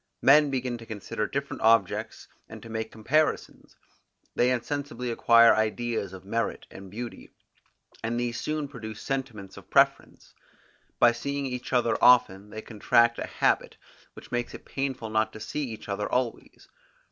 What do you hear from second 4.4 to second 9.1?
insensibly acquire ideas of merit and beauty, and these soon produce